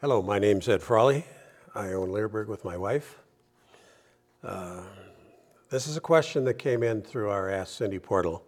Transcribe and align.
Hello, 0.00 0.22
my 0.22 0.38
name's 0.38 0.68
Ed 0.68 0.80
Frawley. 0.80 1.24
I 1.74 1.88
own 1.88 2.12
Leerburg 2.12 2.46
with 2.46 2.64
my 2.64 2.76
wife. 2.76 3.18
Uh, 4.44 4.84
this 5.70 5.88
is 5.88 5.96
a 5.96 6.00
question 6.00 6.44
that 6.44 6.54
came 6.54 6.84
in 6.84 7.02
through 7.02 7.30
our 7.30 7.50
Ask 7.50 7.78
Cindy 7.78 7.98
portal 7.98 8.44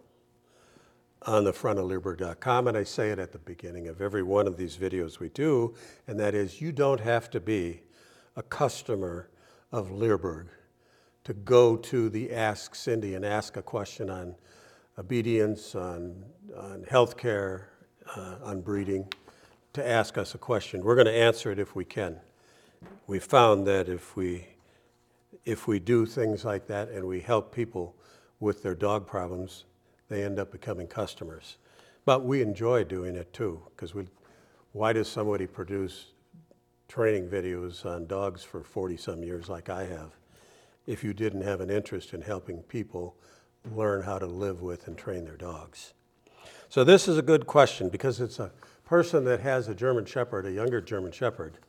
on 1.23 1.43
the 1.43 1.51
front 1.51 1.77
of 1.77 1.87
Leerburg.com, 1.87 2.69
and 2.69 2.77
I 2.77 2.85
say 2.85 3.09
it 3.09 3.19
at 3.19 3.33
the 3.33 3.37
beginning 3.37 3.89
of 3.89 3.99
every 3.99 4.23
one 4.23 4.47
of 4.47 4.55
these 4.55 4.77
videos 4.77 5.19
we 5.19 5.27
do, 5.27 5.75
and 6.07 6.17
that 6.21 6.33
is 6.35 6.61
you 6.61 6.71
don't 6.71 7.01
have 7.01 7.29
to 7.31 7.41
be 7.41 7.81
a 8.37 8.43
customer 8.43 9.29
of 9.73 9.91
Leerburg 9.91 10.47
to 11.25 11.33
go 11.33 11.75
to 11.75 12.07
the 12.07 12.31
Ask 12.31 12.75
Cindy 12.75 13.15
and 13.15 13.25
ask 13.25 13.57
a 13.57 13.61
question 13.61 14.09
on 14.09 14.35
obedience, 14.97 15.75
on, 15.75 16.23
on 16.55 16.85
healthcare, 16.89 17.63
uh, 18.15 18.37
on 18.41 18.61
breeding, 18.61 19.05
to 19.73 19.87
ask 19.87 20.17
us 20.17 20.35
a 20.35 20.37
question. 20.37 20.83
We're 20.83 20.95
going 20.95 21.07
to 21.07 21.13
answer 21.13 21.51
it 21.51 21.59
if 21.59 21.75
we 21.75 21.85
can. 21.85 22.17
We 23.07 23.19
found 23.19 23.65
that 23.67 23.87
if 23.87 24.15
we, 24.15 24.47
if 25.45 25.67
we 25.67 25.79
do 25.79 26.05
things 26.05 26.43
like 26.43 26.67
that 26.67 26.89
and 26.89 27.05
we 27.05 27.21
help 27.21 27.53
people 27.53 27.95
with 28.39 28.63
their 28.63 28.75
dog 28.75 29.07
problems, 29.07 29.65
they 30.09 30.23
end 30.23 30.39
up 30.39 30.51
becoming 30.51 30.87
customers. 30.87 31.57
But 32.03 32.25
we 32.25 32.41
enjoy 32.41 32.83
doing 32.83 33.15
it 33.15 33.31
too, 33.31 33.61
because 33.69 33.93
we, 33.93 34.07
why 34.73 34.93
does 34.93 35.07
somebody 35.07 35.47
produce 35.47 36.07
training 36.87 37.29
videos 37.29 37.85
on 37.85 38.07
dogs 38.07 38.43
for 38.43 38.63
40 38.63 38.97
some 38.97 39.23
years 39.23 39.47
like 39.47 39.69
I 39.69 39.85
have 39.85 40.11
if 40.87 41.03
you 41.03 41.13
didn't 41.13 41.43
have 41.43 41.61
an 41.61 41.69
interest 41.69 42.13
in 42.13 42.21
helping 42.21 42.63
people 42.63 43.15
learn 43.73 44.01
how 44.01 44.17
to 44.17 44.25
live 44.25 44.61
with 44.61 44.87
and 44.87 44.97
train 44.97 45.23
their 45.23 45.37
dogs? 45.37 45.93
So 46.67 46.83
this 46.83 47.07
is 47.07 47.17
a 47.17 47.21
good 47.21 47.47
question 47.47 47.89
because 47.89 48.19
it's 48.19 48.39
a 48.39 48.51
person 48.91 49.23
that 49.23 49.39
has 49.39 49.69
a 49.69 49.73
German 49.73 50.03
Shepherd, 50.03 50.45
a 50.45 50.51
younger 50.51 50.81
German 50.81 51.13
Shepherd, 51.13 51.59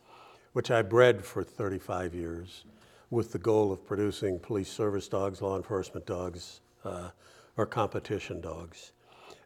which 0.55 0.73
I 0.73 0.83
bred 0.83 1.24
for 1.24 1.45
35 1.45 2.16
years 2.16 2.65
with 3.10 3.30
the 3.30 3.38
goal 3.38 3.71
of 3.71 3.87
producing 3.87 4.41
police 4.41 4.69
service 4.69 5.07
dogs, 5.07 5.41
law 5.41 5.57
enforcement 5.57 6.05
dogs, 6.05 6.63
uh, 6.85 7.11
or 7.57 7.65
competition 7.65 8.41
dogs. 8.41 8.91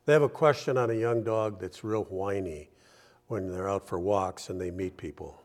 They 0.06 0.15
have 0.15 0.23
a 0.23 0.28
question 0.31 0.78
on 0.78 0.89
a 0.89 0.95
young 0.95 1.23
dog 1.23 1.61
that's 1.61 1.84
real 1.84 2.05
whiny 2.05 2.70
when 3.27 3.53
they're 3.53 3.69
out 3.69 3.87
for 3.87 3.98
walks 3.98 4.48
and 4.48 4.59
they 4.59 4.70
meet 4.70 4.97
people. 4.97 5.43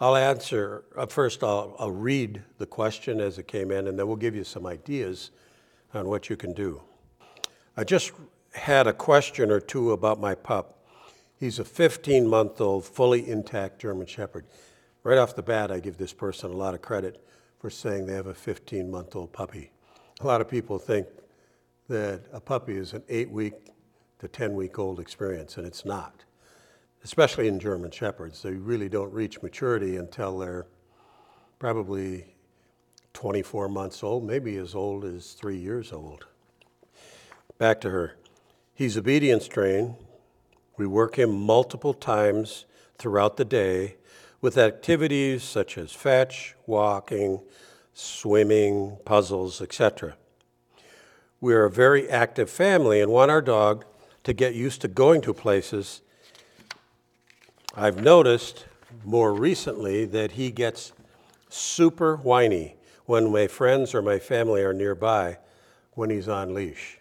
I'll 0.00 0.16
answer, 0.16 0.84
uh, 0.98 1.06
first 1.06 1.42
I'll, 1.42 1.74
I'll 1.78 1.90
read 1.90 2.42
the 2.58 2.66
question 2.66 3.22
as 3.22 3.38
it 3.38 3.48
came 3.48 3.70
in 3.70 3.86
and 3.86 3.98
then 3.98 4.06
we'll 4.06 4.16
give 4.16 4.36
you 4.36 4.44
some 4.44 4.66
ideas 4.66 5.30
on 5.94 6.08
what 6.08 6.28
you 6.28 6.36
can 6.36 6.52
do. 6.52 6.82
I 7.74 7.84
just 7.84 8.12
had 8.52 8.86
a 8.86 8.92
question 8.92 9.50
or 9.50 9.60
two 9.60 9.92
about 9.92 10.20
my 10.20 10.34
pup. 10.34 10.77
He's 11.38 11.58
a 11.58 11.64
15 11.64 12.26
month 12.26 12.60
old, 12.60 12.84
fully 12.84 13.28
intact 13.28 13.80
German 13.80 14.06
Shepherd. 14.06 14.44
Right 15.04 15.18
off 15.18 15.36
the 15.36 15.42
bat, 15.42 15.70
I 15.70 15.78
give 15.78 15.96
this 15.96 16.12
person 16.12 16.50
a 16.50 16.56
lot 16.56 16.74
of 16.74 16.82
credit 16.82 17.24
for 17.60 17.70
saying 17.70 18.06
they 18.06 18.14
have 18.14 18.26
a 18.26 18.34
15 18.34 18.90
month 18.90 19.14
old 19.14 19.32
puppy. 19.32 19.70
A 20.20 20.26
lot 20.26 20.40
of 20.40 20.48
people 20.48 20.78
think 20.78 21.06
that 21.88 22.22
a 22.32 22.40
puppy 22.40 22.76
is 22.76 22.92
an 22.92 23.02
eight 23.08 23.30
week 23.30 23.54
to 24.18 24.26
10 24.26 24.54
week 24.54 24.78
old 24.78 24.98
experience, 24.98 25.56
and 25.56 25.66
it's 25.66 25.84
not. 25.84 26.24
Especially 27.04 27.46
in 27.46 27.60
German 27.60 27.92
Shepherds, 27.92 28.42
they 28.42 28.52
really 28.52 28.88
don't 28.88 29.12
reach 29.12 29.40
maturity 29.40 29.96
until 29.96 30.38
they're 30.38 30.66
probably 31.60 32.34
24 33.12 33.68
months 33.68 34.02
old, 34.02 34.24
maybe 34.24 34.56
as 34.56 34.74
old 34.74 35.04
as 35.04 35.32
three 35.32 35.56
years 35.56 35.92
old. 35.92 36.26
Back 37.58 37.80
to 37.82 37.90
her. 37.90 38.16
He's 38.74 38.96
obedience 38.96 39.46
trained. 39.46 39.94
We 40.78 40.86
work 40.86 41.18
him 41.18 41.38
multiple 41.38 41.92
times 41.92 42.64
throughout 42.96 43.36
the 43.36 43.44
day 43.44 43.96
with 44.40 44.56
activities 44.56 45.42
such 45.42 45.76
as 45.76 45.92
fetch, 45.92 46.54
walking, 46.66 47.40
swimming, 47.92 48.96
puzzles, 49.04 49.60
etc. 49.60 50.14
We 51.40 51.52
are 51.52 51.64
a 51.64 51.70
very 51.70 52.08
active 52.08 52.48
family 52.48 53.00
and 53.00 53.10
want 53.10 53.32
our 53.32 53.42
dog 53.42 53.84
to 54.22 54.32
get 54.32 54.54
used 54.54 54.80
to 54.82 54.88
going 54.88 55.20
to 55.22 55.34
places. 55.34 56.00
I've 57.74 58.00
noticed 58.00 58.66
more 59.04 59.34
recently 59.34 60.04
that 60.06 60.32
he 60.32 60.52
gets 60.52 60.92
super 61.48 62.16
whiny 62.16 62.76
when 63.04 63.32
my 63.32 63.48
friends 63.48 63.96
or 63.96 64.02
my 64.02 64.20
family 64.20 64.62
are 64.62 64.72
nearby 64.72 65.38
when 65.94 66.10
he's 66.10 66.28
on 66.28 66.54
leash. 66.54 66.98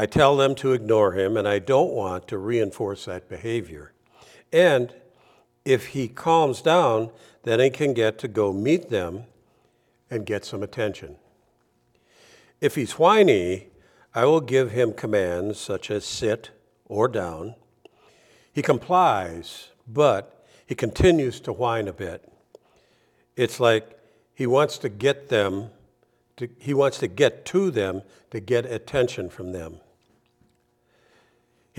I 0.00 0.06
tell 0.06 0.34
them 0.34 0.54
to 0.54 0.72
ignore 0.72 1.12
him, 1.12 1.36
and 1.36 1.46
I 1.46 1.58
don't 1.58 1.92
want 1.92 2.26
to 2.28 2.38
reinforce 2.38 3.04
that 3.04 3.28
behavior. 3.28 3.92
And 4.50 4.94
if 5.66 5.88
he 5.88 6.08
calms 6.08 6.62
down, 6.62 7.10
then 7.42 7.60
he 7.60 7.68
can 7.68 7.92
get 7.92 8.18
to 8.20 8.26
go 8.26 8.50
meet 8.50 8.88
them 8.88 9.24
and 10.10 10.24
get 10.24 10.46
some 10.46 10.62
attention. 10.62 11.16
If 12.62 12.76
he's 12.76 12.98
whiny, 12.98 13.66
I 14.14 14.24
will 14.24 14.40
give 14.40 14.70
him 14.70 14.94
commands 14.94 15.58
such 15.58 15.90
as 15.90 16.06
sit 16.06 16.48
or 16.86 17.06
down. 17.06 17.54
He 18.54 18.62
complies, 18.62 19.68
but 19.86 20.46
he 20.66 20.74
continues 20.74 21.40
to 21.40 21.52
whine 21.52 21.88
a 21.88 21.92
bit. 21.92 22.26
It's 23.36 23.60
like 23.60 24.00
he 24.32 24.46
wants 24.46 24.78
to 24.78 24.88
get 24.88 25.28
them, 25.28 25.68
to, 26.38 26.48
he 26.58 26.72
wants 26.72 26.96
to 27.00 27.06
get 27.06 27.44
to 27.44 27.70
them 27.70 28.00
to 28.30 28.40
get 28.40 28.64
attention 28.64 29.28
from 29.28 29.52
them. 29.52 29.80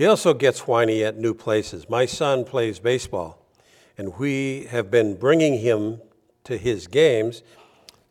He 0.02 0.08
also 0.08 0.34
gets 0.34 0.66
whiny 0.66 1.04
at 1.04 1.16
new 1.16 1.32
places. 1.32 1.88
My 1.88 2.06
son 2.06 2.44
plays 2.44 2.80
baseball, 2.80 3.38
and 3.96 4.18
we 4.18 4.64
have 4.64 4.90
been 4.90 5.14
bringing 5.14 5.60
him 5.60 6.00
to 6.42 6.58
his 6.58 6.88
games, 6.88 7.44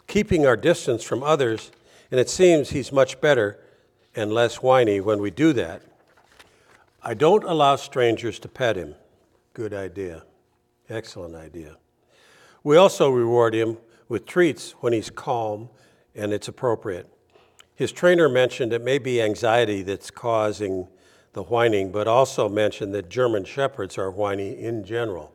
keeping 0.07 0.46
our 0.46 0.56
distance 0.56 1.03
from 1.03 1.22
others 1.22 1.69
and 2.09 2.18
it 2.18 2.29
seems 2.29 2.69
he's 2.69 2.94
much 2.94 3.19
better 3.19 3.59
and 4.16 4.31
less 4.31 4.62
whiny 4.62 5.02
when 5.02 5.19
we 5.19 5.31
do 5.31 5.52
that. 5.52 5.81
I 7.03 7.13
don't 7.13 7.44
allow 7.44 7.75
strangers 7.75 8.40
to 8.40 8.47
pet 8.47 8.78
him. 8.78 8.96
Good 9.53 9.73
idea. 9.73 10.23
Excellent 10.88 11.35
idea. 11.35 11.75
We 12.63 12.78
also 12.78 13.09
reward 13.09 13.53
him 13.53 13.79
with 14.08 14.25
treats 14.25 14.75
when 14.79 14.94
he's 14.94 15.09
calm 15.09 15.68
and 16.16 16.31
it's 16.31 16.47
appropriate. 16.47 17.09
His 17.75 17.91
trainer 17.91 18.29
mentioned 18.29 18.72
it 18.72 18.81
may 18.81 18.97
be 18.97 19.22
anxiety 19.22 19.81
that's 19.81 20.09
causing 20.09 20.88
the 21.34 21.44
whining, 21.44 21.92
but 21.92 22.08
also 22.08 22.50
mentioned 22.50 22.94
that 22.94 23.09
German 23.09 23.46
Shepherds 23.46 23.97
are 23.97 24.12
whiny 24.12 24.58
in 24.58 24.84
general. 24.84 25.34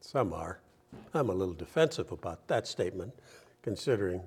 Some 0.00 0.32
are. 0.32 0.60
I'm 1.14 1.28
a 1.28 1.34
little 1.34 1.54
defensive 1.54 2.12
about 2.12 2.46
that 2.48 2.66
statement, 2.66 3.12
considering 3.62 4.22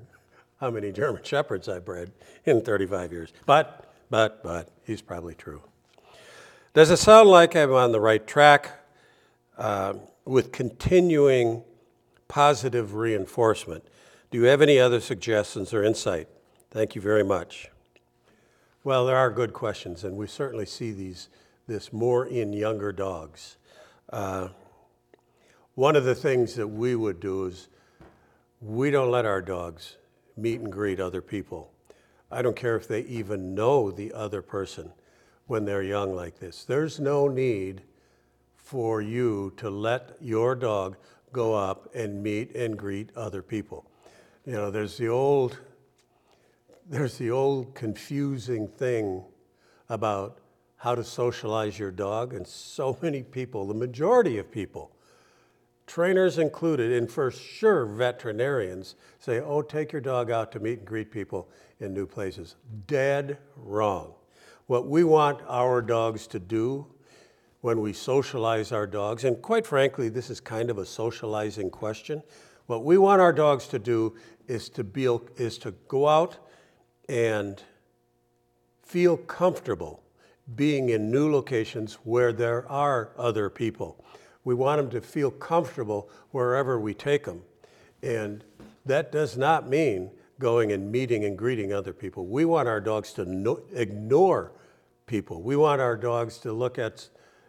how 0.60 0.70
many 0.70 0.92
German 0.92 1.24
Shepherds 1.24 1.68
I 1.68 1.80
bred 1.80 2.12
in 2.46 2.62
35 2.62 3.12
years. 3.12 3.34
But, 3.46 3.94
but, 4.10 4.44
but, 4.44 4.70
he's 4.86 5.02
probably 5.02 5.36
true. 5.36 5.62
Does 6.74 6.90
it 6.90 6.98
sound 6.98 7.30
like 7.30 7.56
I'm 7.56 7.74
on 7.74 7.92
the 7.92 8.00
right 8.00 8.26
track 8.26 8.72
uh, 9.58 9.94
with 10.26 10.52
continuing 10.52 11.64
positive 12.28 12.96
reinforcement? 12.96 13.84
Do 14.32 14.40
you 14.40 14.46
have 14.46 14.62
any 14.62 14.80
other 14.80 15.00
suggestions 15.00 15.74
or 15.74 15.84
insight? 15.84 16.28
Thank 16.72 16.96
you 16.96 17.02
very 17.02 17.24
much. 17.24 17.70
Well, 18.86 19.06
there 19.06 19.16
are 19.16 19.32
good 19.32 19.54
questions, 19.54 20.04
and 20.04 20.18
we 20.18 20.28
certainly 20.28 20.66
see 20.66 20.92
these, 20.92 21.30
this 21.68 21.94
more 21.94 22.26
in 22.26 22.52
younger 22.52 22.92
dogs. 22.92 23.56
Uh, 24.10 24.50
one 25.76 25.96
of 25.96 26.04
the 26.04 26.14
things 26.14 26.56
that 26.56 26.68
we 26.68 26.94
would 26.94 27.22
do 27.22 27.46
is 27.46 27.70
we 28.60 28.92
don't 28.92 29.10
let 29.10 29.26
our 29.26 29.42
dogs 29.42 29.96
meet 30.36 30.60
and 30.60 30.70
greet 30.70 31.00
other 31.00 31.22
people. 31.22 31.72
I 32.30 32.42
don't 32.42 32.58
care 32.58 32.76
if 32.76 32.86
they 32.86 33.04
even 33.04 33.56
know 33.56 33.90
the 33.90 34.12
other 34.12 34.42
person 34.42 34.92
when 35.48 35.64
they're 35.64 35.82
young 35.82 36.14
like 36.14 36.40
this. 36.40 36.66
There's 36.66 37.00
no 37.00 37.30
need 37.30 37.84
for 38.58 39.02
you 39.02 39.54
to 39.58 39.70
let 39.70 40.18
your 40.20 40.56
dog 40.56 40.98
go 41.32 41.54
up 41.54 41.90
and 41.96 42.22
meet 42.22 42.54
and 42.54 42.78
greet 42.78 43.12
other 43.16 43.42
people. 43.42 43.86
You 44.46 44.54
know, 44.54 44.72
there's 44.72 44.98
the 44.98 45.08
old 45.08 45.58
there's 46.88 47.18
the 47.18 47.32
old 47.32 47.76
confusing 47.76 48.68
thing 48.68 49.24
about 49.90 50.40
how 50.78 50.96
to 50.96 51.04
socialize 51.04 51.80
your 51.80 51.92
dog 51.92 52.34
and 52.34 52.48
so 52.48 52.98
many 53.02 53.24
people, 53.24 53.66
the 53.66 53.74
majority 53.74 54.38
of 54.38 54.52
people 54.52 54.94
trainers 55.86 56.38
included, 56.38 56.92
and 56.92 57.10
for 57.10 57.32
sure 57.32 57.86
veterinarians, 57.86 58.96
say, 59.20 59.40
oh, 59.40 59.62
take 59.62 59.92
your 59.92 60.02
dog 60.02 60.32
out 60.32 60.52
to 60.52 60.60
meet 60.60 60.80
and 60.80 60.88
greet 60.88 61.12
people 61.12 61.50
in 61.80 61.94
new 61.94 62.06
places. 62.06 62.56
Dead 62.88 63.38
wrong. 63.56 64.14
What 64.68 64.88
we 64.88 65.04
want 65.04 65.42
our 65.48 65.82
dogs 65.82 66.26
to 66.28 66.40
do 66.40 66.88
when 67.62 67.80
we 67.80 67.94
socialize 67.94 68.72
our 68.72 68.88
dogs, 68.88 69.24
and 69.24 69.42
quite 69.42 69.66
frankly, 69.66 70.10
this 70.10 70.30
is 70.30 70.40
kind 70.40 70.70
of 70.70 70.78
a 70.78 70.86
socializing 70.86 71.70
question. 71.70 72.22
What 72.68 72.84
we 72.84 72.98
want 72.98 73.22
our 73.22 73.34
dogs 73.34 73.68
to 73.68 73.80
do 73.80 74.16
is 74.48 74.70
to, 74.70 74.84
be, 74.84 75.06
is 75.38 75.58
to 75.60 75.72
go 75.88 76.08
out 76.08 76.38
and 77.10 77.62
feel 78.84 79.18
comfortable 79.18 80.04
being 80.56 80.90
in 80.90 81.10
new 81.10 81.32
locations 81.32 81.96
where 82.04 82.34
there 82.34 82.70
are 82.70 83.12
other 83.18 83.50
people 83.50 84.04
We 84.44 84.56
want 84.56 84.82
them 84.82 84.90
to 84.92 85.02
feel 85.02 85.32
comfortable 85.32 86.10
wherever 86.32 86.80
we 86.80 86.94
take 86.94 87.26
them. 87.26 87.44
And 88.02 88.44
that 88.86 89.12
does 89.12 89.38
not 89.38 89.70
mean 89.70 90.12
going 90.40 90.72
and 90.74 90.92
meeting 90.92 91.24
and 91.24 91.38
greeting 91.38 91.72
other 91.72 91.94
people. 91.94 92.26
We 92.28 92.44
want 92.44 92.68
our 92.68 92.82
dogs 92.82 93.14
to 93.14 93.26
no, 93.26 93.62
ignore 93.74 94.52
people. 95.06 95.42
We 95.42 95.56
want 95.56 95.80
our 95.80 95.96
dogs 95.96 96.38
to 96.40 96.52
look 96.52 96.78
at, 96.78 97.08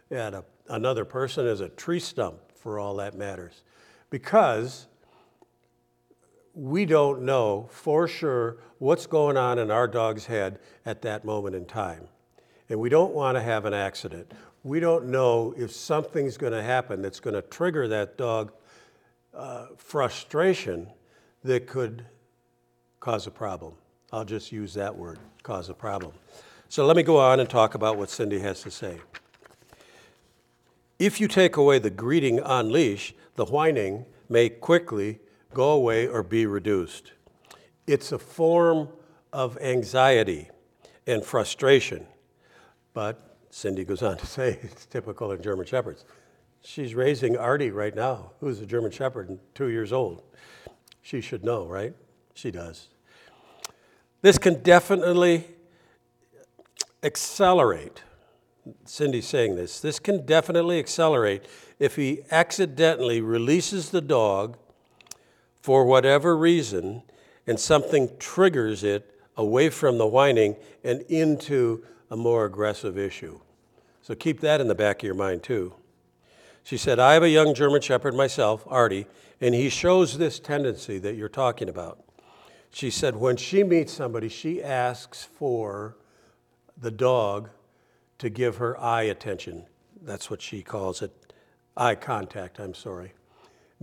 at 0.09 0.33
a, 0.33 0.45
another 0.69 1.03
person 1.03 1.45
as 1.45 1.59
a 1.59 1.69
tree 1.69 1.99
stump 1.99 2.37
for 2.55 2.79
all 2.79 2.95
that 2.95 3.15
matters. 3.15 3.63
Because 4.09 4.87
we 6.55 6.85
don't 6.85 7.21
know 7.21 7.67
for 7.69 8.07
sure 8.07 8.57
what's 8.79 9.05
going 9.05 9.35
on 9.35 9.59
in 9.59 9.69
our 9.69 9.87
dog's 9.87 10.25
head 10.25 10.59
at 10.85 11.01
that 11.01 11.25
moment 11.25 11.53
in 11.53 11.65
time. 11.65 12.07
And 12.69 12.79
we 12.79 12.89
don't 12.89 13.13
want 13.13 13.35
to 13.35 13.41
have 13.41 13.65
an 13.65 13.73
accident. 13.73 14.31
We 14.63 14.79
don't 14.79 15.07
know 15.07 15.53
if 15.57 15.71
something's 15.71 16.37
going 16.37 16.53
to 16.53 16.63
happen 16.63 17.01
that's 17.01 17.19
going 17.19 17.35
to 17.35 17.41
trigger 17.41 17.87
that 17.89 18.17
dog 18.17 18.53
uh, 19.33 19.67
frustration 19.77 20.87
that 21.43 21.67
could 21.67 22.05
cause 22.99 23.27
a 23.27 23.31
problem. 23.31 23.73
I'll 24.11 24.25
just 24.25 24.51
use 24.51 24.73
that 24.75 24.95
word, 24.95 25.19
cause 25.43 25.69
a 25.69 25.73
problem. 25.73 26.13
So 26.69 26.85
let 26.85 26.95
me 26.95 27.03
go 27.03 27.19
on 27.19 27.39
and 27.39 27.49
talk 27.49 27.75
about 27.75 27.97
what 27.97 28.09
Cindy 28.09 28.39
has 28.39 28.61
to 28.63 28.71
say. 28.71 28.97
If 30.97 31.19
you 31.19 31.27
take 31.27 31.57
away 31.57 31.79
the 31.79 31.89
greeting 31.89 32.39
on 32.41 32.71
leash, 32.71 33.13
the 33.35 33.45
whining 33.45 34.05
may 34.29 34.49
quickly 34.49 35.19
go 35.55 35.71
away 35.71 36.07
or 36.07 36.21
be 36.21 36.45
reduced. 36.45 37.13
It's 37.87 38.11
a 38.11 38.19
form 38.19 38.89
of 39.33 39.57
anxiety 39.57 40.49
and 41.07 41.23
frustration. 41.23 42.05
But 42.93 43.37
Cindy 43.49 43.85
goes 43.85 44.03
on 44.03 44.17
to 44.17 44.25
say 44.37 44.59
it's 44.61 44.85
typical 44.85 45.31
in 45.31 45.41
German 45.41 45.65
Shepherds. 45.65 46.05
She's 46.63 46.93
raising 46.93 47.37
Artie 47.37 47.71
right 47.71 47.95
now, 47.95 48.31
who's 48.39 48.59
a 48.59 48.65
German 48.65 48.91
Shepherd 48.91 49.29
and 49.29 49.39
two 49.55 49.69
years 49.69 49.93
old. 49.93 50.23
She 51.01 51.21
should 51.21 51.43
know, 51.43 51.65
right? 51.65 51.93
She 52.33 52.51
does. 52.51 52.89
This 54.21 54.37
can 54.37 54.61
definitely 54.61 55.45
accelerate. 57.03 58.01
Cindy's 58.83 59.27
saying 59.27 59.55
this. 59.55 59.79
This 59.79 59.99
can 59.99 60.25
definitely 60.25 60.79
accelerate 60.79 61.45
if 61.77 61.95
he 61.95 62.23
accidentally 62.31 63.21
releases 63.21 63.91
the 63.91 64.01
dog 64.01 64.57
for 65.65 65.83
whatever 65.83 66.37
reason 66.37 67.01
and 67.47 67.59
something 67.59 68.07
triggers 68.19 68.83
it 68.83 69.19
away 69.35 69.67
from 69.67 69.97
the 69.97 70.05
whining 70.05 70.55
and 70.83 71.01
into 71.09 71.83
a 72.11 72.15
more 72.15 72.45
aggressive 72.45 72.99
issue. 72.99 73.39
So 74.03 74.13
keep 74.13 74.41
that 74.41 74.61
in 74.61 74.67
the 74.67 74.75
back 74.75 74.97
of 74.99 75.07
your 75.07 75.15
mind 75.15 75.41
too. 75.41 75.73
She 76.63 76.77
said, 76.77 76.99
I 76.99 77.15
have 77.15 77.23
a 77.23 77.29
young 77.29 77.55
German 77.55 77.81
Shepherd 77.81 78.13
myself, 78.13 78.63
Artie, 78.67 79.07
and 79.41 79.55
he 79.55 79.69
shows 79.69 80.19
this 80.19 80.39
tendency 80.39 80.99
that 80.99 81.15
you're 81.15 81.29
talking 81.29 81.67
about. 81.67 81.97
She 82.69 82.91
said, 82.91 83.15
when 83.15 83.35
she 83.35 83.63
meets 83.63 83.91
somebody, 83.91 84.29
she 84.29 84.61
asks 84.61 85.23
for 85.23 85.97
the 86.77 86.91
dog 86.91 87.49
to 88.19 88.29
give 88.29 88.57
her 88.57 88.79
eye 88.79 89.03
attention. 89.03 89.65
That's 89.99 90.29
what 90.29 90.43
she 90.43 90.61
calls 90.61 91.01
it 91.01 91.33
eye 91.75 91.95
contact, 91.95 92.59
I'm 92.59 92.75
sorry. 92.75 93.13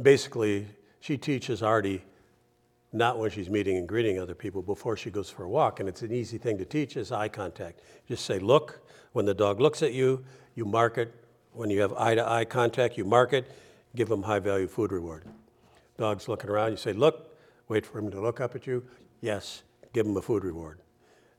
Basically, 0.00 0.68
she 1.02 1.18
teaches 1.18 1.62
Artie 1.62 2.04
not 2.92 3.18
when 3.18 3.30
she's 3.30 3.50
meeting 3.50 3.76
and 3.76 3.88
greeting 3.88 4.18
other 4.18 4.34
people, 4.34 4.62
before 4.62 4.96
she 4.96 5.10
goes 5.10 5.28
for 5.28 5.44
a 5.44 5.48
walk. 5.48 5.80
And 5.80 5.88
it's 5.88 6.02
an 6.02 6.12
easy 6.12 6.38
thing 6.38 6.58
to 6.58 6.64
teach 6.64 6.96
is 6.96 7.10
eye 7.10 7.28
contact. 7.28 7.80
Just 8.08 8.24
say, 8.24 8.38
look. 8.38 8.80
When 9.12 9.26
the 9.26 9.34
dog 9.34 9.60
looks 9.60 9.82
at 9.82 9.92
you, 9.92 10.24
you 10.54 10.64
mark 10.64 10.96
it. 10.96 11.14
When 11.52 11.68
you 11.68 11.82
have 11.82 11.92
eye 11.94 12.14
to 12.14 12.26
eye 12.26 12.46
contact, 12.46 12.96
you 12.96 13.04
mark 13.04 13.34
it, 13.34 13.50
give 13.94 14.08
them 14.08 14.22
high 14.22 14.38
value 14.38 14.66
food 14.66 14.90
reward. 14.90 15.24
Dog's 15.98 16.28
looking 16.28 16.48
around, 16.48 16.70
you 16.70 16.76
say, 16.78 16.94
look, 16.94 17.36
wait 17.68 17.84
for 17.84 17.98
him 17.98 18.10
to 18.10 18.20
look 18.20 18.40
up 18.40 18.54
at 18.54 18.66
you. 18.66 18.82
Yes, 19.20 19.64
give 19.92 20.06
him 20.06 20.16
a 20.16 20.22
food 20.22 20.44
reward. 20.44 20.80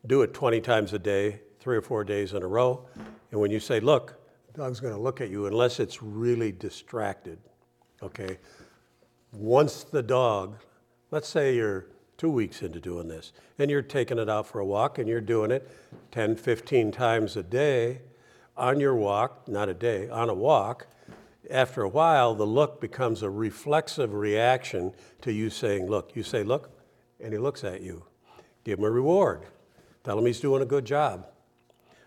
Do 0.06 0.22
it 0.22 0.36
20 0.36 0.62
times 0.62 0.94
a 0.94 1.00
day, 1.00 1.40
three 1.60 1.76
or 1.76 1.82
four 1.82 2.04
days 2.04 2.34
in 2.34 2.44
a 2.44 2.48
row. 2.48 2.86
And 3.32 3.40
when 3.42 3.50
you 3.50 3.60
say, 3.60 3.80
look, 3.80 4.20
the 4.52 4.62
dog's 4.62 4.80
going 4.80 4.94
to 4.94 5.00
look 5.00 5.20
at 5.20 5.30
you 5.30 5.48
unless 5.48 5.80
it's 5.80 6.04
really 6.04 6.52
distracted. 6.52 7.40
Okay? 8.04 8.38
Once 9.34 9.84
the 9.84 10.04
dog 10.04 10.56
Let's 11.14 11.30
say 11.30 11.56
you're 11.56 11.86
two 12.18 12.32
weeks 12.32 12.64
into 12.64 12.80
doing 12.80 13.08
this 13.08 13.34
and 13.60 13.70
you're 13.70 13.84
taking 13.84 14.18
it 14.18 14.28
out 14.28 14.48
for 14.48 14.58
a 14.58 14.66
walk 14.66 14.98
and 14.98 15.08
you're 15.08 15.22
doing 15.22 15.52
it 15.52 15.70
10, 16.10 16.36
15 16.38 16.92
times 16.92 17.38
a 17.38 17.44
day 17.44 18.02
on 18.58 18.80
your 18.80 18.96
walk, 18.96 19.48
not 19.48 19.70
a 19.70 19.76
day, 19.76 20.10
on 20.10 20.28
a 20.28 20.34
walk. 20.34 20.88
After 21.52 21.84
a 21.84 21.88
while, 21.88 22.34
the 22.34 22.48
look 22.48 22.82
becomes 22.82 23.22
a 23.22 23.30
reflexive 23.30 24.16
reaction 24.16 24.92
to 25.22 25.32
you 25.32 25.52
saying, 25.52 25.86
Look. 25.86 26.16
You 26.16 26.24
say, 26.24 26.42
Look, 26.42 26.72
and 27.24 27.32
he 27.32 27.38
looks 27.38 27.64
at 27.64 27.82
you. 27.82 28.06
Give 28.64 28.80
him 28.80 28.86
a 28.86 28.90
reward. 28.90 29.44
Tell 30.04 30.18
him 30.18 30.26
he's 30.26 30.40
doing 30.40 30.64
a 30.64 30.66
good 30.66 30.86
job. 30.86 31.28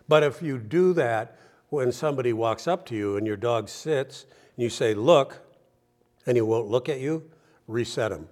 But 0.08 0.24
if 0.24 0.42
you 0.42 0.58
do 0.58 0.92
that 0.94 1.38
when 1.68 1.92
somebody 1.92 2.32
walks 2.32 2.66
up 2.66 2.84
to 2.86 2.96
you 2.96 3.16
and 3.16 3.24
your 3.24 3.36
dog 3.36 3.68
sits 3.68 4.26
and 4.56 4.64
you 4.64 4.68
say, 4.68 4.94
Look, 4.94 5.45
and 6.26 6.36
he 6.36 6.40
won't 6.40 6.68
look 6.68 6.88
at 6.88 7.00
you, 7.00 7.30
reset 7.66 8.12
him 8.12 8.28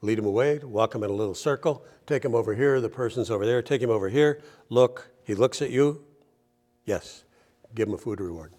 lead 0.00 0.18
him 0.18 0.26
away, 0.26 0.58
walk 0.58 0.94
him 0.94 1.02
in 1.02 1.10
a 1.10 1.14
little 1.14 1.34
circle, 1.34 1.84
take 2.06 2.24
him 2.24 2.34
over 2.34 2.54
here, 2.54 2.80
the 2.80 2.88
person's 2.88 3.30
over 3.30 3.44
there, 3.44 3.62
take 3.62 3.82
him 3.82 3.90
over 3.90 4.08
here, 4.08 4.40
look, 4.68 5.10
he 5.24 5.34
looks 5.34 5.60
at 5.60 5.70
you, 5.70 6.04
yes, 6.84 7.24
give 7.74 7.88
him 7.88 7.94
a 7.94 7.98
food 7.98 8.20
reward. 8.20 8.52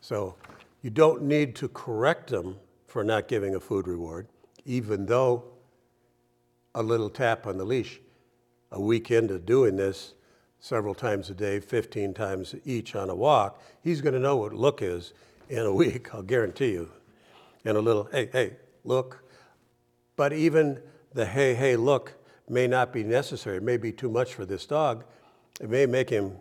So 0.00 0.36
you 0.82 0.90
don't 0.90 1.22
need 1.22 1.54
to 1.56 1.68
correct 1.68 2.30
him 2.32 2.56
for 2.86 3.04
not 3.04 3.28
giving 3.28 3.54
a 3.54 3.60
food 3.60 3.86
reward, 3.86 4.28
even 4.64 5.06
though 5.06 5.44
a 6.74 6.82
little 6.82 7.10
tap 7.10 7.46
on 7.46 7.58
the 7.58 7.64
leash, 7.64 8.00
a 8.72 8.80
week 8.80 9.10
into 9.10 9.38
doing 9.38 9.76
this, 9.76 10.14
several 10.58 10.94
times 10.94 11.28
a 11.28 11.34
day, 11.34 11.60
15 11.60 12.14
times 12.14 12.54
each 12.64 12.96
on 12.96 13.10
a 13.10 13.14
walk, 13.14 13.60
he's 13.82 14.00
going 14.00 14.14
to 14.14 14.18
know 14.18 14.36
what 14.36 14.54
look 14.54 14.80
is 14.80 15.12
in 15.50 15.58
a 15.58 15.72
week, 15.74 16.14
I'll 16.14 16.22
guarantee 16.22 16.72
you. 16.72 16.90
And 17.64 17.76
a 17.76 17.80
little, 17.80 18.08
hey, 18.12 18.28
hey, 18.32 18.56
look, 18.84 19.24
but 20.16 20.32
even 20.32 20.80
the 21.12 21.24
hey, 21.24 21.54
hey, 21.54 21.76
look 21.76 22.14
may 22.48 22.66
not 22.66 22.92
be 22.92 23.02
necessary. 23.02 23.56
It 23.56 23.62
may 23.62 23.76
be 23.76 23.92
too 23.92 24.10
much 24.10 24.34
for 24.34 24.44
this 24.44 24.66
dog. 24.66 25.04
It 25.60 25.70
may 25.70 25.86
make 25.86 26.10
him 26.10 26.36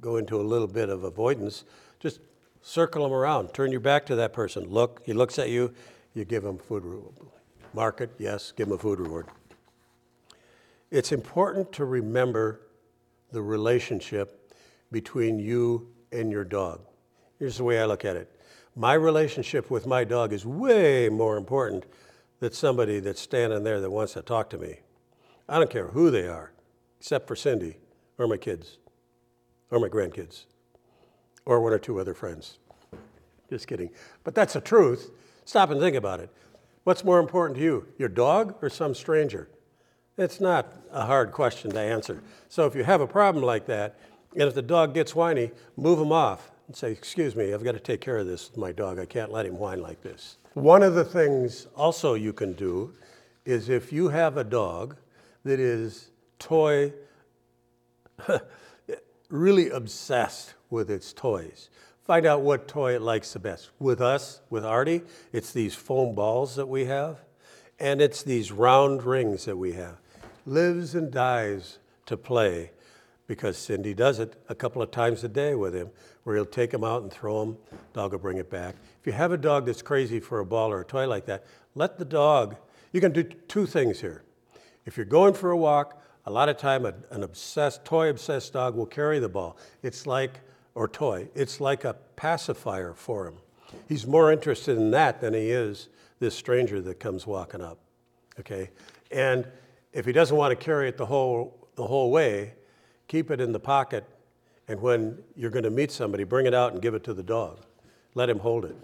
go 0.00 0.16
into 0.16 0.40
a 0.40 0.42
little 0.42 0.66
bit 0.66 0.88
of 0.88 1.04
avoidance. 1.04 1.64
Just 2.00 2.20
circle 2.60 3.04
him 3.06 3.12
around. 3.12 3.54
Turn 3.54 3.70
your 3.70 3.80
back 3.80 4.04
to 4.06 4.16
that 4.16 4.32
person. 4.32 4.64
Look, 4.68 5.02
he 5.04 5.12
looks 5.12 5.38
at 5.38 5.48
you, 5.48 5.72
you 6.14 6.24
give 6.24 6.44
him 6.44 6.58
food 6.58 6.84
reward. 6.84 7.14
Mark 7.72 8.00
it, 8.00 8.10
yes, 8.18 8.52
give 8.52 8.68
him 8.68 8.74
a 8.74 8.78
food 8.78 9.00
reward. 9.00 9.26
It's 10.90 11.12
important 11.12 11.72
to 11.72 11.84
remember 11.84 12.62
the 13.30 13.42
relationship 13.42 14.54
between 14.90 15.38
you 15.38 15.88
and 16.12 16.30
your 16.30 16.44
dog. 16.44 16.80
Here's 17.38 17.58
the 17.58 17.64
way 17.64 17.80
I 17.80 17.84
look 17.84 18.04
at 18.04 18.16
it. 18.16 18.37
My 18.78 18.94
relationship 18.94 19.72
with 19.72 19.88
my 19.88 20.04
dog 20.04 20.32
is 20.32 20.46
way 20.46 21.08
more 21.08 21.36
important 21.36 21.84
than 22.38 22.52
somebody 22.52 23.00
that's 23.00 23.20
standing 23.20 23.64
there 23.64 23.80
that 23.80 23.90
wants 23.90 24.12
to 24.12 24.22
talk 24.22 24.48
to 24.50 24.56
me. 24.56 24.78
I 25.48 25.58
don't 25.58 25.68
care 25.68 25.88
who 25.88 26.12
they 26.12 26.28
are, 26.28 26.52
except 27.00 27.26
for 27.26 27.34
Cindy 27.34 27.78
or 28.18 28.28
my 28.28 28.36
kids 28.36 28.78
or 29.72 29.80
my 29.80 29.88
grandkids 29.88 30.44
or 31.44 31.60
one 31.60 31.72
or 31.72 31.80
two 31.80 31.98
other 31.98 32.14
friends. 32.14 32.60
Just 33.50 33.66
kidding. 33.66 33.90
But 34.22 34.36
that's 34.36 34.52
the 34.52 34.60
truth. 34.60 35.10
Stop 35.44 35.70
and 35.70 35.80
think 35.80 35.96
about 35.96 36.20
it. 36.20 36.30
What's 36.84 37.02
more 37.02 37.18
important 37.18 37.58
to 37.58 37.64
you, 37.64 37.88
your 37.98 38.08
dog 38.08 38.54
or 38.62 38.70
some 38.70 38.94
stranger? 38.94 39.48
It's 40.16 40.38
not 40.38 40.72
a 40.92 41.04
hard 41.04 41.32
question 41.32 41.72
to 41.72 41.80
answer. 41.80 42.22
So 42.48 42.64
if 42.66 42.76
you 42.76 42.84
have 42.84 43.00
a 43.00 43.08
problem 43.08 43.44
like 43.44 43.66
that, 43.66 43.98
and 44.34 44.42
if 44.42 44.54
the 44.54 44.62
dog 44.62 44.94
gets 44.94 45.16
whiny, 45.16 45.50
move 45.76 45.98
him 45.98 46.12
off 46.12 46.52
and 46.68 46.76
say, 46.76 46.92
Excuse 46.92 47.34
me, 47.34 47.52
I've 47.52 47.64
got 47.64 47.72
to 47.72 47.80
take 47.80 48.00
care 48.00 48.18
of 48.18 48.26
this 48.26 48.50
with 48.50 48.58
my 48.58 48.70
dog. 48.70 49.00
I 49.00 49.06
can't 49.06 49.32
let 49.32 49.46
him 49.46 49.58
whine 49.58 49.82
like 49.82 50.02
this. 50.02 50.36
One 50.54 50.82
of 50.82 50.94
the 50.94 51.04
things 51.04 51.66
also 51.74 52.14
you 52.14 52.32
can 52.32 52.52
do 52.52 52.92
is 53.44 53.68
if 53.68 53.92
you 53.92 54.08
have 54.08 54.36
a 54.36 54.44
dog 54.44 54.96
that 55.44 55.58
is 55.58 56.10
toy, 56.38 56.92
really 59.30 59.70
obsessed 59.70 60.54
with 60.70 60.90
its 60.90 61.12
toys, 61.12 61.70
find 62.04 62.26
out 62.26 62.42
what 62.42 62.68
toy 62.68 62.94
it 62.94 63.02
likes 63.02 63.32
the 63.32 63.38
best. 63.38 63.70
With 63.78 64.00
us, 64.00 64.42
with 64.50 64.64
Artie, 64.64 65.02
it's 65.32 65.52
these 65.52 65.74
foam 65.74 66.14
balls 66.14 66.56
that 66.56 66.66
we 66.66 66.84
have, 66.84 67.20
and 67.80 68.02
it's 68.02 68.22
these 68.22 68.52
round 68.52 69.04
rings 69.04 69.46
that 69.46 69.56
we 69.56 69.72
have. 69.72 69.96
Lives 70.44 70.94
and 70.94 71.10
dies 71.10 71.78
to 72.06 72.16
play 72.16 72.72
because 73.28 73.58
Cindy 73.58 73.94
does 73.94 74.18
it 74.18 74.34
a 74.48 74.54
couple 74.54 74.82
of 74.82 74.90
times 74.90 75.22
a 75.22 75.28
day 75.28 75.54
with 75.54 75.74
him, 75.74 75.90
where 76.24 76.34
he'll 76.34 76.46
take 76.46 76.70
them 76.70 76.82
out 76.82 77.02
and 77.02 77.12
throw 77.12 77.44
them. 77.44 77.58
Dog 77.92 78.12
will 78.12 78.18
bring 78.18 78.38
it 78.38 78.50
back. 78.50 78.74
If 79.00 79.06
you 79.06 79.12
have 79.12 79.30
a 79.30 79.36
dog 79.36 79.66
that's 79.66 79.82
crazy 79.82 80.18
for 80.18 80.40
a 80.40 80.46
ball 80.46 80.72
or 80.72 80.80
a 80.80 80.84
toy 80.84 81.06
like 81.06 81.26
that, 81.26 81.44
let 81.74 81.98
the 81.98 82.04
dog. 82.04 82.56
You 82.90 83.00
can 83.00 83.12
do 83.12 83.22
two 83.22 83.66
things 83.66 84.00
here. 84.00 84.24
If 84.86 84.96
you're 84.96 85.06
going 85.06 85.34
for 85.34 85.50
a 85.50 85.56
walk, 85.56 86.02
a 86.24 86.30
lot 86.30 86.48
of 86.48 86.56
time 86.56 86.86
a, 86.86 86.94
an 87.10 87.22
obsessed, 87.22 87.84
toy 87.84 88.08
obsessed 88.08 88.54
dog 88.54 88.74
will 88.74 88.86
carry 88.86 89.18
the 89.18 89.28
ball. 89.28 89.58
It's 89.82 90.06
like, 90.06 90.40
or 90.74 90.88
toy, 90.88 91.28
it's 91.34 91.60
like 91.60 91.84
a 91.84 91.94
pacifier 92.16 92.94
for 92.94 93.28
him. 93.28 93.34
He's 93.88 94.06
more 94.06 94.32
interested 94.32 94.78
in 94.78 94.90
that 94.92 95.20
than 95.20 95.34
he 95.34 95.50
is 95.50 95.90
this 96.18 96.34
stranger 96.34 96.80
that 96.80 96.98
comes 96.98 97.26
walking 97.26 97.60
up. 97.60 97.78
Okay? 98.40 98.70
And 99.10 99.46
if 99.92 100.06
he 100.06 100.12
doesn't 100.12 100.36
want 100.36 100.58
to 100.58 100.64
carry 100.64 100.88
it 100.88 100.96
the 100.96 101.06
whole, 101.06 101.68
the 101.74 101.86
whole 101.86 102.10
way, 102.10 102.54
keep 103.08 103.30
it 103.30 103.40
in 103.40 103.52
the 103.52 103.60
pocket. 103.60 104.04
And 104.68 104.80
when 104.80 105.18
you're 105.34 105.50
going 105.50 105.64
to 105.64 105.70
meet 105.70 105.90
somebody, 105.90 106.24
bring 106.24 106.46
it 106.46 106.54
out 106.54 106.72
and 106.72 106.82
give 106.82 106.94
it 106.94 107.02
to 107.04 107.14
the 107.14 107.22
dog. 107.22 107.64
Let 108.14 108.28
him 108.28 108.38
hold 108.38 108.64
it. 108.64 108.76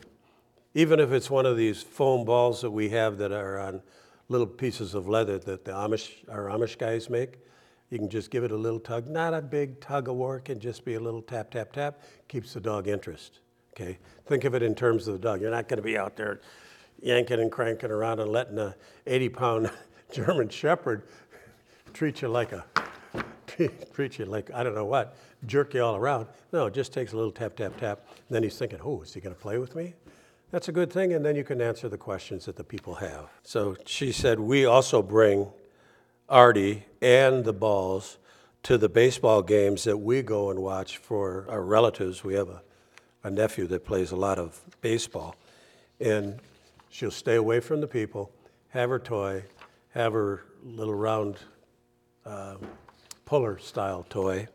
Even 0.74 0.98
if 0.98 1.12
it's 1.12 1.30
one 1.30 1.46
of 1.46 1.56
these 1.56 1.82
foam 1.82 2.24
balls 2.24 2.62
that 2.62 2.70
we 2.70 2.88
have 2.88 3.18
that 3.18 3.30
are 3.30 3.58
on 3.60 3.82
little 4.28 4.46
pieces 4.46 4.94
of 4.94 5.06
leather 5.06 5.38
that 5.38 5.64
the 5.64 5.72
Amish, 5.72 6.10
our 6.28 6.46
Amish 6.46 6.78
guys 6.78 7.08
make, 7.08 7.38
you 7.90 7.98
can 7.98 8.08
just 8.08 8.30
give 8.30 8.42
it 8.42 8.50
a 8.50 8.56
little 8.56 8.80
tug. 8.80 9.06
Not 9.06 9.34
a 9.34 9.42
big 9.42 9.78
tug 9.80 10.08
of 10.08 10.16
war, 10.16 10.40
can 10.40 10.58
just 10.58 10.84
be 10.84 10.94
a 10.94 11.00
little 11.00 11.22
tap, 11.22 11.50
tap, 11.50 11.72
tap. 11.72 12.00
Keeps 12.28 12.54
the 12.54 12.60
dog 12.60 12.88
interest. 12.88 13.40
Okay? 13.72 13.98
Think 14.26 14.44
of 14.44 14.54
it 14.54 14.62
in 14.62 14.74
terms 14.74 15.06
of 15.06 15.14
the 15.14 15.20
dog. 15.20 15.40
You're 15.40 15.50
not 15.50 15.68
going 15.68 15.76
to 15.76 15.82
be 15.82 15.98
out 15.98 16.16
there 16.16 16.40
yanking 17.02 17.40
and 17.40 17.52
cranking 17.52 17.90
around 17.90 18.20
and 18.20 18.30
letting 18.32 18.58
a 18.58 18.74
80 19.06 19.28
pound 19.28 19.70
German 20.12 20.48
Shepherd 20.48 21.02
treat 21.92 22.22
you 22.22 22.28
like 22.28 22.52
a 22.52 22.64
treat 23.94 24.18
you 24.18 24.24
like 24.24 24.50
I 24.52 24.62
don't 24.62 24.74
know 24.74 24.84
what, 24.84 25.16
jerk 25.46 25.74
you 25.74 25.82
all 25.82 25.96
around. 25.96 26.26
No, 26.52 26.66
it 26.66 26.74
just 26.74 26.92
takes 26.92 27.12
a 27.12 27.16
little 27.16 27.32
tap, 27.32 27.56
tap, 27.56 27.76
tap. 27.78 28.06
And 28.08 28.34
then 28.34 28.42
he's 28.42 28.58
thinking, 28.58 28.78
oh, 28.82 29.02
is 29.02 29.14
he 29.14 29.20
going 29.20 29.34
to 29.34 29.40
play 29.40 29.58
with 29.58 29.74
me? 29.74 29.94
That's 30.50 30.68
a 30.68 30.72
good 30.72 30.92
thing, 30.92 31.12
and 31.12 31.24
then 31.24 31.34
you 31.34 31.42
can 31.42 31.60
answer 31.60 31.88
the 31.88 31.98
questions 31.98 32.44
that 32.44 32.54
the 32.54 32.62
people 32.62 32.94
have. 32.94 33.28
So 33.42 33.76
she 33.86 34.12
said, 34.12 34.38
we 34.38 34.64
also 34.64 35.02
bring 35.02 35.48
Artie 36.28 36.84
and 37.02 37.44
the 37.44 37.52
balls 37.52 38.18
to 38.62 38.78
the 38.78 38.88
baseball 38.88 39.42
games 39.42 39.82
that 39.84 39.98
we 39.98 40.22
go 40.22 40.50
and 40.50 40.60
watch 40.60 40.98
for 40.98 41.46
our 41.50 41.62
relatives. 41.62 42.22
We 42.22 42.34
have 42.34 42.48
a, 42.48 42.62
a 43.24 43.30
nephew 43.30 43.66
that 43.66 43.84
plays 43.84 44.12
a 44.12 44.16
lot 44.16 44.38
of 44.38 44.60
baseball, 44.80 45.34
and 45.98 46.38
she'll 46.88 47.10
stay 47.10 47.34
away 47.34 47.58
from 47.58 47.80
the 47.80 47.88
people, 47.88 48.30
have 48.68 48.90
her 48.90 49.00
toy, 49.00 49.42
have 49.90 50.12
her 50.12 50.44
little 50.62 50.94
round 50.94 51.38
uh, 52.24 52.56
puller 53.24 53.58
style 53.58 54.06
toy, 54.08 54.48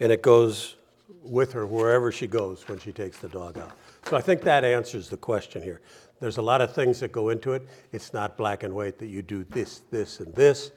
and 0.00 0.12
it 0.12 0.22
goes 0.22 0.76
with 1.22 1.52
her 1.52 1.66
wherever 1.66 2.12
she 2.12 2.26
goes 2.26 2.66
when 2.68 2.78
she 2.78 2.92
takes 2.92 3.18
the 3.18 3.28
dog 3.28 3.58
out. 3.58 3.72
So 4.04 4.16
I 4.16 4.20
think 4.20 4.42
that 4.42 4.64
answers 4.64 5.08
the 5.08 5.16
question 5.16 5.62
here. 5.62 5.80
There's 6.20 6.38
a 6.38 6.42
lot 6.42 6.60
of 6.60 6.74
things 6.74 7.00
that 7.00 7.12
go 7.12 7.28
into 7.28 7.52
it. 7.52 7.66
It's 7.92 8.12
not 8.12 8.36
black 8.36 8.62
and 8.62 8.74
white 8.74 8.98
that 8.98 9.06
you 9.06 9.22
do 9.22 9.44
this, 9.44 9.82
this, 9.90 10.20
and 10.20 10.34
this 10.34 10.70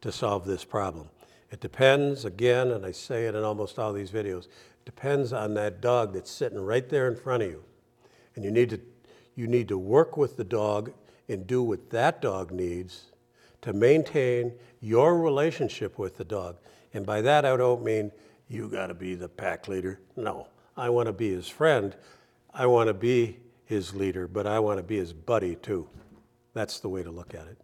to 0.00 0.10
solve 0.10 0.44
this 0.44 0.64
problem. 0.64 1.08
It 1.50 1.60
depends, 1.60 2.24
again, 2.24 2.70
and 2.70 2.86
I 2.86 2.92
say 2.92 3.26
it 3.26 3.34
in 3.34 3.42
almost 3.42 3.78
all 3.78 3.92
these 3.92 4.10
videos, 4.10 4.48
depends 4.84 5.32
on 5.32 5.54
that 5.54 5.80
dog 5.80 6.12
that's 6.14 6.30
sitting 6.30 6.58
right 6.58 6.88
there 6.88 7.08
in 7.08 7.16
front 7.16 7.42
of 7.42 7.50
you. 7.50 7.62
And 8.34 8.44
you 8.44 8.50
need 8.50 8.70
to, 8.70 8.80
you 9.34 9.46
need 9.46 9.68
to 9.68 9.78
work 9.78 10.16
with 10.16 10.36
the 10.36 10.44
dog 10.44 10.92
and 11.28 11.46
do 11.46 11.62
what 11.62 11.90
that 11.90 12.22
dog 12.22 12.50
needs 12.50 13.09
to 13.62 13.72
maintain 13.72 14.52
your 14.80 15.18
relationship 15.18 15.98
with 15.98 16.16
the 16.16 16.24
dog. 16.24 16.56
And 16.94 17.04
by 17.06 17.20
that, 17.22 17.44
I 17.44 17.56
don't 17.56 17.84
mean 17.84 18.10
you 18.48 18.68
got 18.68 18.88
to 18.88 18.94
be 18.94 19.14
the 19.14 19.28
pack 19.28 19.68
leader. 19.68 20.00
No, 20.16 20.48
I 20.76 20.88
want 20.88 21.06
to 21.06 21.12
be 21.12 21.30
his 21.30 21.48
friend. 21.48 21.94
I 22.52 22.66
want 22.66 22.88
to 22.88 22.94
be 22.94 23.38
his 23.64 23.94
leader, 23.94 24.26
but 24.26 24.46
I 24.46 24.58
want 24.58 24.78
to 24.78 24.82
be 24.82 24.96
his 24.96 25.12
buddy 25.12 25.54
too. 25.54 25.88
That's 26.54 26.80
the 26.80 26.88
way 26.88 27.02
to 27.02 27.10
look 27.10 27.34
at 27.34 27.46
it. 27.46 27.58